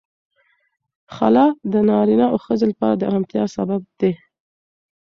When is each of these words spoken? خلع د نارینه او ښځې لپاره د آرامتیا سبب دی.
خلع 1.15 1.47
د 1.71 1.73
نارینه 1.89 2.25
او 2.33 2.37
ښځې 2.45 2.65
لپاره 2.71 2.95
د 2.95 3.01
آرامتیا 3.09 3.43
سبب 3.55 3.81
دی. 3.99 4.11